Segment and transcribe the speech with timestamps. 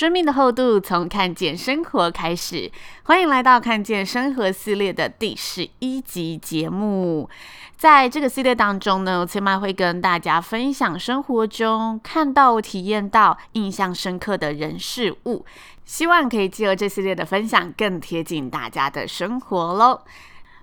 [0.00, 2.72] 生命的厚度，从看见生活开始。
[3.02, 7.28] 欢迎来到看见生活系列的第十一集节目。
[7.76, 15.44] 在这个系列当中呢，千曼会跟大家分享生活中看到、体验到、印象深刻的人事物，
[15.84, 20.00] 希望可以借由这系列的分享，更贴近大家的生活喽。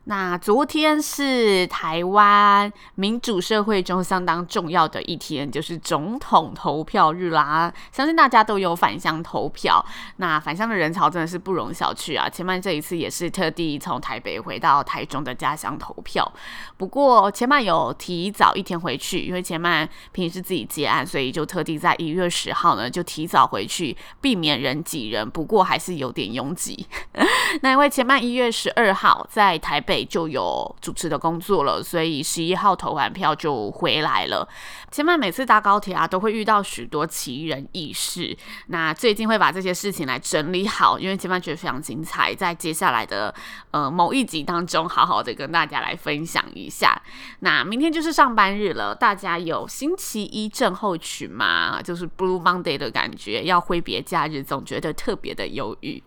[0.10, 7.74] 那昨天是台湾民主社会中相当重要的一天，就是总统投票日啦。
[7.92, 12.30] 相信大家都有返乡投票，那返乡的人潮真的是不容小觑啊。
[12.30, 16.32] 前曼这一次也是特地从台北回到台中的家乡投票，
[16.78, 25.30] 不过前曼有提早一天回去，因为前曼平时自己接案，所以就特地在一月十号呢就提早回去，避免人挤人。
[25.30, 26.88] 不过还是有点拥挤。
[27.62, 29.97] 那因为前曼一月十二号在台北。
[30.04, 34.48] 就有主持的工作了，所以十一号投完票就回来了。
[34.92, 38.36] 千曼每次搭高铁啊，都会遇到许多奇人异事。
[38.68, 43.34] 那最近会把这些事情来整理好，因为千曼觉得非常精彩，在接下来的
[43.72, 47.02] 呃某一集当中，好好的跟大家来分享一下。
[47.40, 51.82] 那明天就是上班日了，大家有星期一症候群吗？
[51.82, 56.02] 就是 Blue Monday 的感觉，要挥别假日，总觉得特别的忧郁。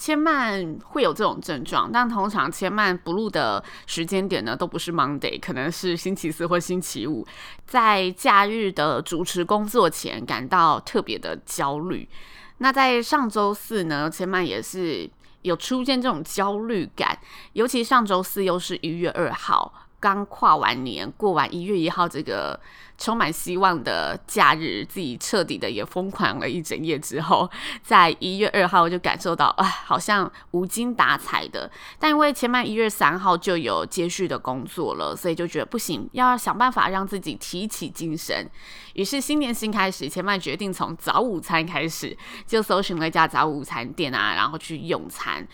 [0.00, 7.26] 千曼会有这种症状，但通常千曼不录的时间点呢，都不是 Monday，可能是星期四或星期五，
[7.66, 12.08] 在假日的主持工作前感到特别的焦虑。
[12.56, 15.08] 那在上周四呢，千曼也是
[15.42, 17.18] 有出现这种焦虑感，
[17.52, 19.70] 尤其上周四又是一月二号。
[20.00, 22.58] 刚跨完年，过完一月一号这个
[22.96, 27.48] 充满希望的假日，自己彻底的也疯狂了一整夜之后，
[27.82, 31.70] 在一月二号就感受到，哎，好像无精打采的。
[31.98, 38.48] 但因为千曼一月三号就有接续的工作了，所以就觉得不行，要想办法让自己提起精神。
[38.94, 42.16] 于是新年新开始，千曼决定从早午餐开始，
[42.46, 45.46] 就搜寻了一家早午餐店啊，然后去用餐。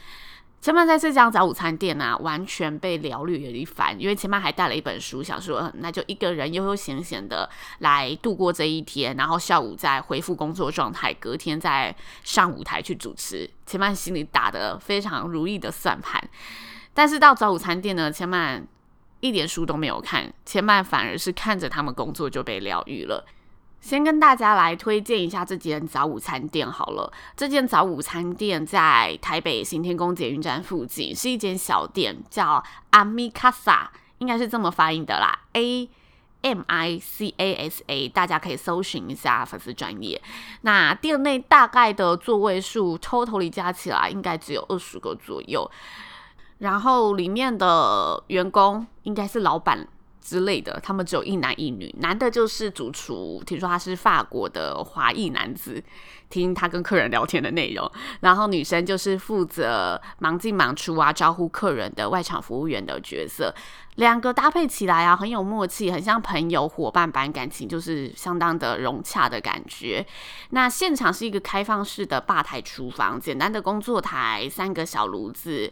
[0.61, 3.95] 千曼在这家早午餐店啊，完全被疗愈了一番。
[4.01, 11.95] 因为千曼还带了一本书，想说那就一个人悠悠闲闲的来度过这一天，然后下午再恢复工作状态，隔天再
[12.25, 13.49] 上舞台去主持。
[13.65, 16.21] 千曼心里打得非常如意的算盘。
[16.93, 18.67] 但是到早午餐店呢，千曼
[19.21, 23.25] 一点书都没有看，千曼反而是看着他们工作就被疗愈了。
[23.81, 27.13] 先跟大家来推荐一下这间早午餐店好了。
[27.37, 35.89] 这间早午餐店在台北行天宫捷运站附近，是一间小店，叫阿米卡萨，应该是这么发音的啦，A
[36.43, 40.21] M I C A S A，大家可以搜寻一下粉丝专业。
[40.63, 45.71] 那店内大概的座位数，totally 加起来应该只有二十个左右。
[46.59, 49.87] 然后里面的员工应该是老板。
[50.27, 55.81] 之类的，他们只有一男一女，男的就是主厨，听说他是法国的华裔男子，
[56.29, 57.89] 听他跟客人聊天的内容，
[58.23, 63.55] 然后女生就是负责忙进忙出啊，招呼客人的外场服务员的角色，
[63.95, 70.05] 两个搭配起来啊，很有默契，很像朋友伙伴般，感情就是相当的融洽的感觉。
[70.51, 75.71] 那现场是一个开放式的吧台厨房，简单的工作台，三个小炉子。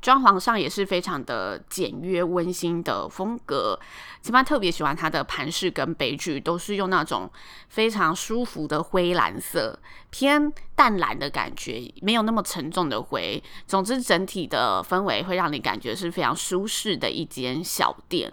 [0.00, 3.76] 装潢上也是非常的简约温馨的风格，
[4.20, 7.30] 千曼特别喜欢它的盘饰跟杯具，都是用那种
[7.68, 9.78] 非常舒服的灰蓝色，
[10.10, 13.42] 偏淡蓝的感觉，没有那么沉重的灰。
[13.66, 18.32] 总之，整体的氛围会让你感觉是非常舒适的一间小店。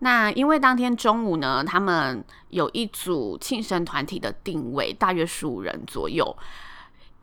[0.00, 6.36] 那因为当天中午呢，他们有一组庆生团体的定位，大约十五人左右。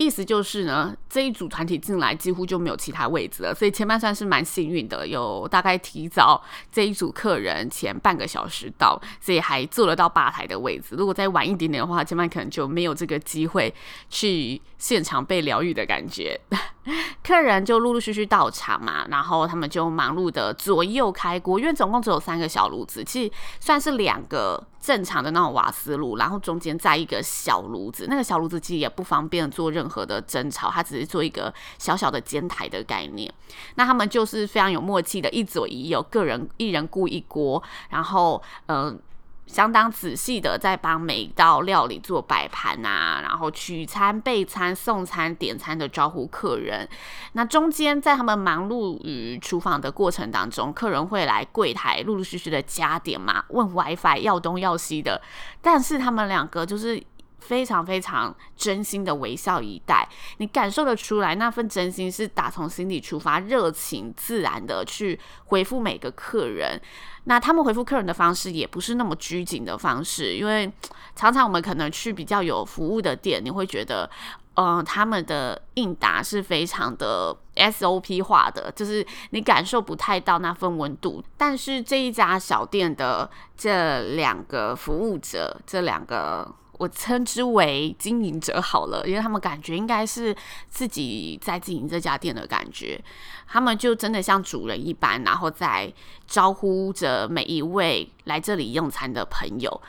[0.03, 10.95] 意思就是呢，这一组团体进来几乎就没有其他位置了，所以前半算是蛮幸运的，有大概提早这一组客人前半个小时到，所以还坐得到吧台的位置。
[10.95, 13.73] 如果再晚一点点的话，前半可能就没有这个机会
[14.09, 16.39] 去现场被疗愈的感觉。
[17.23, 28.05] 客人就陆陆续续到场嘛，然后他们就忙碌的左右开锅，因为总共只有三个小炉子，其实算是两个正常的那种瓦斯炉，然后中间在一个小炉子。
[28.09, 33.33] 那个小炉子其实也不方便做任何的蒸炒，它只是做一个小小的煎台的概念。
[33.75, 38.99] 那他们就是非常有默契的，一左一右，个人一人顾一锅，然后嗯。
[39.45, 46.87] 相当仔细的在帮每一道料理做摆盘啊，然后取餐、备餐、送餐、点餐的招呼客人。
[47.33, 55.21] 那中间在他们忙碌于厨房的过程当中，客人会来柜台陆陆续续的加点嘛，问 WiFi 要东要西的。
[55.61, 57.01] 但是他们两个就是
[57.43, 60.07] 非常非常真心的微笑以待，
[60.37, 66.81] 你感受得出来那份真心是打从心底出发，热情自然的去回复每个客人。
[67.25, 70.71] 那他们回复客人的方式也不是那么拘谨的方式，因为
[71.15, 74.09] 常常我们可能去比较有服务的店，你会觉得，
[74.55, 81.23] 嗯、呃，他们的应答是非常的 SOP 化的，就是你感受不太到那份温度。
[81.37, 86.53] 但是这一家小店的这两个服务者，这两个。
[86.79, 90.35] 我称之为经营者好了，因为他们感觉应该是
[90.69, 92.99] 自己在经营这家店的感觉，
[93.47, 95.93] 他们就真的像主人一般，然后在
[96.27, 99.81] 招呼着每一位来这里用餐的朋友。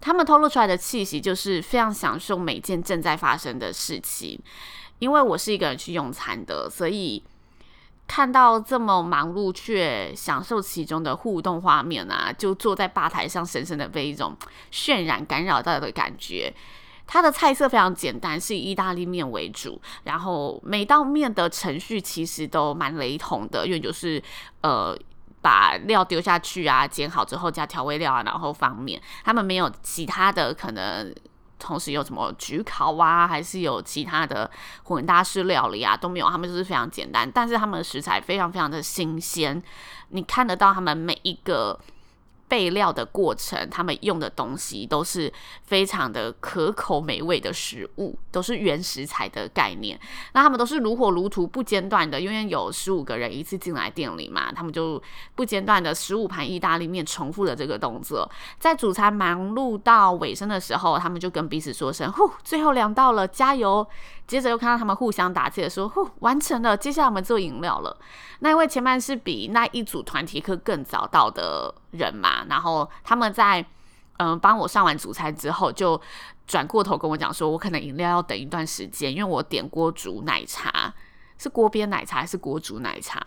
[0.00, 4.38] 他们透露出来的气息就是非常享受每件正在发生的事情。
[4.98, 7.22] 因为我是一个人去用餐的，所以。
[8.06, 14.36] 看到这么忙碌却享受其中的互动画面啊，就坐在吧台上，深深的被一种
[14.70, 16.52] 渲染感染到的感觉。
[17.06, 24.22] 它的菜色非常简单，是以意大利面为主，然后每道面的程序其实都蛮雷同的，因为就是
[24.60, 24.94] 呃
[25.40, 29.00] 把料丢下去啊，煎好之后加调味料啊，然后放面。
[29.24, 31.14] 他们没有其他的可能。
[31.62, 34.50] 同时有什么焗烤啊，还是有其他的
[34.82, 39.62] 混搭式料理啊，都没有，他们就是非常简单，但是他们的食材非常非常的新鲜，
[40.08, 41.78] 你看得到他们每一个。
[42.52, 45.32] 备料的过程，他们用的东西都是
[45.62, 49.98] 非常的可口美味的食物，都是原食材的概念。
[50.34, 55.02] 那他们都是如火如荼不间断的，因为有十五个人一次进来店里嘛，他们就
[55.34, 58.30] 不间断的十五盘意大利面重复的这个动作。
[58.58, 63.86] 在主餐忙碌到尾声的时候，他们就跟彼此说声“呼”，最后两道了，加油。
[64.24, 67.94] 接着又看到他们互相打气的说：“呼，完成了，接下来我们做饮料了。”
[68.38, 73.64] 那因为前半是比那一组团体课更早到的人嘛，然后他们在
[74.18, 76.00] 嗯帮我上完主餐之后，就
[76.46, 80.92] 转过头跟我讲说：“我可能饮料要等一段时间，因为我点锅煮奶茶，
[81.38, 83.26] 是锅边奶茶还是锅煮奶茶？”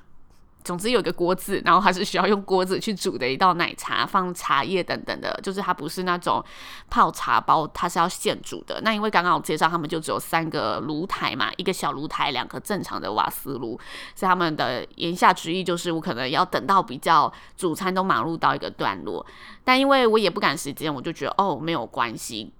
[0.66, 6.44] 总之有一个锅子，然后它是需要用锅子去煮的一道奶茶，放茶叶等等的，就是它不是那种
[6.90, 8.82] 泡茶包，它是要现煮的。
[8.82, 13.80] 那因为刚刚我介绍他们就只有三个炉台嘛，一个小炉台，两个正常的瓦斯炉，
[14.16, 19.24] 所以他们的言下之意就是我可能要等到比较主餐都忙碌到一个段落，
[19.64, 22.52] 但因为我也不赶时间，我就觉得哦没有关系。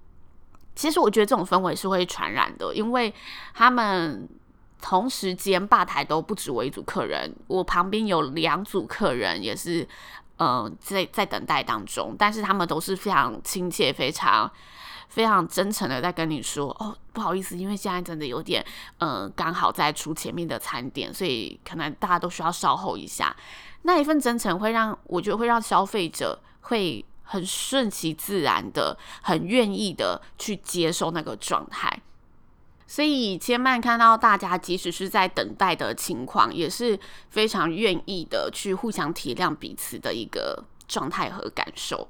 [0.76, 3.12] 其实我觉得这种氛围是会传染的，因为
[3.52, 4.28] 他们。
[4.80, 9.86] 同时间吧台都不止我一组客人，我旁边有两组客人也是，
[10.38, 14.50] 嗯、在在等待当中，但是他们都是非常亲切、非常
[15.08, 18.64] 非常真诚的在跟你说，哦，不好意思，因为现在真的有点，
[18.98, 23.34] 嗯、刚好在出前面的餐点，所以可能大家都需要稍后一下。
[23.82, 32.02] 那一份真诚会让我觉得会让消费者会很顺其自然的、很愿意的去接受那个状态。
[32.86, 36.98] 所以千曼看到大家，即使是在等待的情况，也是
[37.30, 42.08] 非常愿意的去互相体谅彼此的一个状态和感受。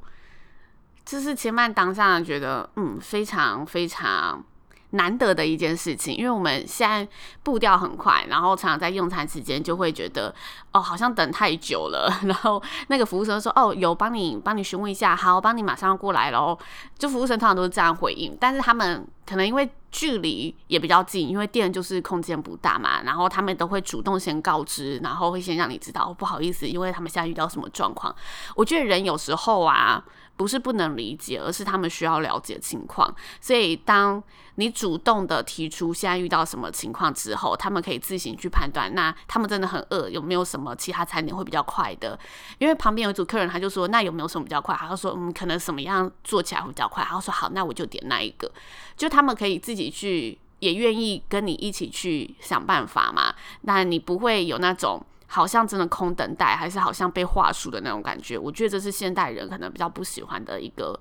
[1.05, 4.45] 这是千曼当下觉得，嗯，非常非常。
[4.91, 7.07] 难得的一件事情，因为我们现在
[7.43, 10.35] 步调很快，然后常常在用餐时间就会觉得，
[10.73, 12.21] 哦，好像等太久了。
[12.23, 16.57] 然后那个服务生说，哦，有帮你帮你询问一下，好，帮你马上要过来喽。
[16.97, 28.15] 就服务生通常都是这样回应，但是他们可能因为距离也比较近，因为店就是空间不大嘛，然后他们都会主动先告知，然后会先让你知道，哦，不好意思，因为他们现在遇到什么状况。
[28.55, 30.03] 我觉得人有时候啊。
[30.37, 33.13] 不是不能理解，而是他们需要了解情况。
[33.41, 34.23] 所以，当
[34.57, 38.95] 你主动的提出现在遇到什么情况之后，他们可以自行去判断。
[38.95, 42.19] 那他们真的很饿，有没有什么其他餐点会比较快的？
[42.59, 48.51] 因为旁边有一组客人，他就说：“那有没有什么比较快？”他说：“嗯，可能什么样做起来会比较快。”他说：“好，那我就点那一个。”
[48.97, 53.35] 就他们可以自己去，也愿意跟你一起去想办法嘛。
[53.63, 55.05] 那你不会有那种。
[55.27, 58.39] 好像真的空等待，还是好像被话术的那种感觉。
[58.39, 60.99] 我觉得这是现代人可能比较不喜欢的一个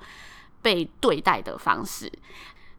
[0.62, 2.12] 被对待的方式。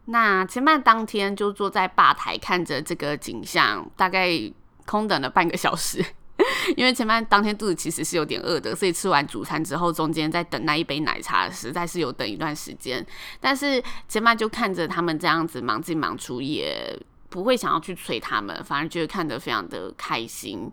[0.07, 4.31] 那前半当天就坐在吧台看着这个景象，大概
[4.85, 6.05] 空等了半个小时。
[6.76, 13.05] 因为千曼当天肚子其实是有点饿的，所以吃完主餐之后，中间在等那一杯奶茶，实在是有等一段时间。
[13.41, 16.95] 但是千曼就看着他们这样子忙进忙出，也
[17.31, 20.71] 不会想要去催他们，反而觉得看得非常的开心。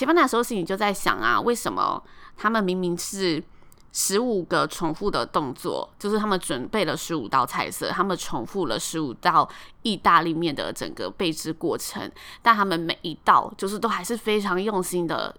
[0.00, 2.02] 前面那时候心里就在想啊，为什么
[2.38, 3.44] 他们明明是。
[3.92, 9.48] 十五个重复的动作，就是他们准备了十五道菜色，他们重复了十五道
[9.82, 12.08] 意大利面的整个备制过程，
[12.40, 15.34] 但他们每一道就是都还是非常用心的。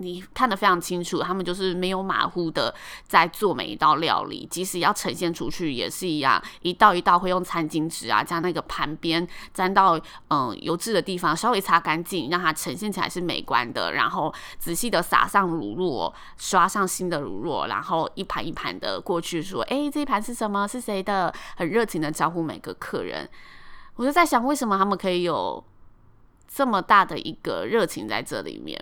[0.00, 2.74] 你看得非常清楚，他们就是没有马虎的
[3.06, 20.66] 在做每一道料理，即使要呈现出去也是一样，一道一道会用餐巾纸啊，将那个盘边沾到嗯油渍的地方稍微擦干净，让它呈现起来是美观的，然后仔细的撒上乳酪，刷上新的乳酪，然后一盘一盘的过去说，哎、这一盘是什么？
[20.66, 21.34] 是谁的？
[21.56, 23.28] 很热情的招呼每个客人。
[23.96, 25.64] 我就在想，为什么他们可以有
[26.46, 28.80] 这么大的一个热情在这里面？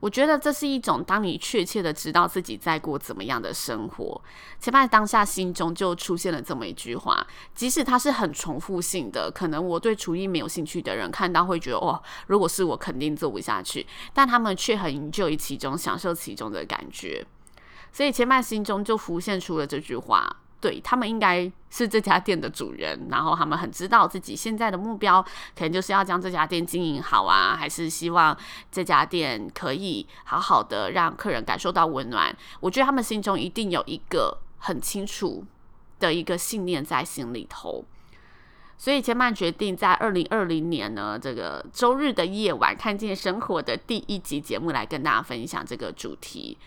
[0.00, 4.22] 我觉得这是一种，当你确切的知道自己在过怎么样的生活，
[4.58, 17.26] 前半当下心中就出现了这么一句话，即使它是很重复性的，可能我对厨艺没有兴趣的人看到会觉得，哦，如果是我肯定做不下去，但他们却很 enjoy 其中，享受其中的感觉，
[17.92, 20.39] 所以前半心中就浮现出了这句话。
[20.60, 25.22] 对，他们应该是这家店的主人，然后他们很知道自己现在的目标，
[25.56, 28.36] 可能就是要将这家店经营好啊，还是希望
[28.70, 32.36] 这家店可以好好的让客人感受到温暖。
[32.60, 35.42] 我觉得他们心中一定有一个很清楚
[35.98, 37.82] 的一个信念在心里头，
[38.76, 46.58] 所以千曼决定在二零二零年呢，这个周日的夜晚，看见生活的第一集节目来跟大家分享这个主题。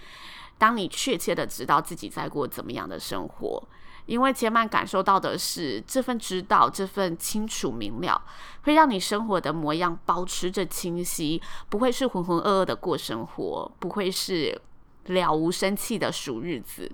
[0.58, 3.62] 当你确切的知道自己在过怎么样的生活。
[4.06, 8.22] 因为杰曼感受到的是这份知道，这份清楚明了，
[8.64, 14.62] 会让你生活的模样保持着清晰，不会是浑浑噩噩的过生活，不会是
[15.06, 16.92] 了无生气的数日子。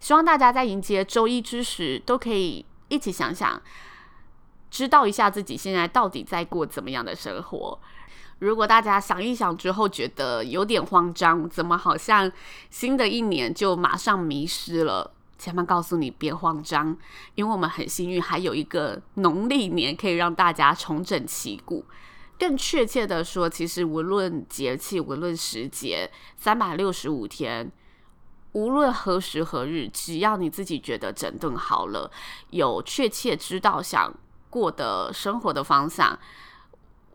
[0.00, 3.60] 希望大家在迎接周一之时，都可以一起想想，
[4.70, 7.78] 知道一下自己现在到底在过怎么样的生活。
[8.38, 12.30] 如果大家想一想之后觉得有点慌张，怎么好像
[12.70, 15.12] 新的一年就马上迷失了？
[15.38, 16.96] 千曼告诉你别慌张，
[17.36, 21.84] 因为我们很幸运，还有一个农历年可以让大家重整旗鼓。
[22.38, 27.70] 更确切的说，其实无论节气，无论时节，三百六十五天，
[28.52, 32.10] 无论何时何日，只要你自己觉得整顿好了，
[32.50, 34.12] 有确切知道想
[34.50, 36.18] 过的生活的方向。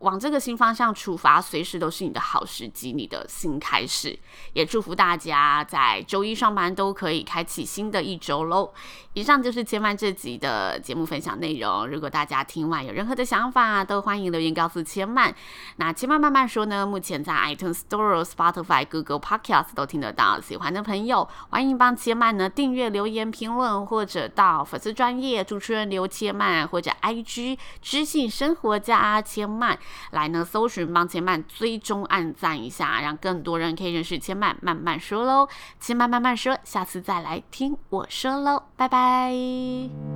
[0.00, 4.18] 往这个新方向出发，随时都是你的好时机，你的新开始。
[4.52, 8.72] 也祝福大家在周一上班都可以开启新的一周喽。
[9.14, 11.86] 以上就是千曼这集的节目分享内容。
[11.86, 15.34] 如果大家听完有任何的想法，都欢迎留言告诉千曼。
[15.76, 20.40] 那千曼慢慢说呢，目前在 iTunes Store、Spotify、Google Podcast 都听得到。
[20.40, 29.78] 喜欢的朋友，欢迎帮千曼呢订阅、留言、评论，或者到粉丝专业主持人刘千曼，或者 IG 知性生活家千曼。
[30.10, 34.56] 来呢，搜寻帮千曼追踪按赞一下，让更多人可以认识千曼。
[34.60, 35.48] 慢慢说喽，
[35.80, 40.13] 千曼慢慢说，下次再来听我说喽，拜拜。